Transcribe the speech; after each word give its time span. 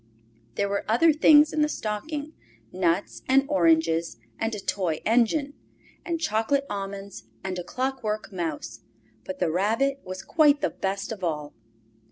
There 0.55 0.67
were 0.67 0.83
other 0.87 1.13
things 1.13 1.53
in 1.53 1.61
the 1.61 1.69
stocking, 1.69 2.33
nuts 2.71 3.21
and 3.29 3.45
oranges 3.47 4.17
and 4.39 4.55
a 4.55 4.59
toy 4.59 4.99
engine, 5.05 5.53
and 6.03 6.19
chocolate 6.19 6.65
almonds 6.71 7.25
and 7.43 7.59
a 7.59 7.63
clockwork 7.63 8.31
mouse, 8.31 8.79
but 9.25 9.37
the 9.37 9.51
Rabbit 9.51 9.99
was 10.03 10.23
quite 10.23 10.61
the 10.61 10.71
best 10.71 11.11
of 11.11 11.23
all. 11.23 11.53